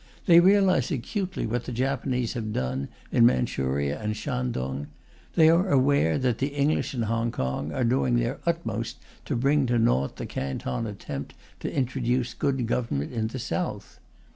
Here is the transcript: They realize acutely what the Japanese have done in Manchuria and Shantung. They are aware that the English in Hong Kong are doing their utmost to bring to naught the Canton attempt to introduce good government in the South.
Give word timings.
They 0.25 0.39
realize 0.39 0.89
acutely 0.89 1.45
what 1.45 1.65
the 1.65 1.71
Japanese 1.71 2.33
have 2.33 2.51
done 2.51 2.87
in 3.11 3.23
Manchuria 3.23 4.01
and 4.01 4.17
Shantung. 4.17 4.87
They 5.35 5.47
are 5.47 5.69
aware 5.69 6.17
that 6.17 6.39
the 6.39 6.47
English 6.55 6.95
in 6.95 7.03
Hong 7.03 7.31
Kong 7.31 7.71
are 7.71 7.83
doing 7.83 8.15
their 8.15 8.39
utmost 8.47 8.97
to 9.25 9.35
bring 9.35 9.67
to 9.67 9.77
naught 9.77 10.15
the 10.15 10.25
Canton 10.25 10.87
attempt 10.87 11.35
to 11.59 11.71
introduce 11.71 12.33
good 12.33 12.65
government 12.65 13.13
in 13.13 13.27
the 13.27 13.37
South. 13.37 13.99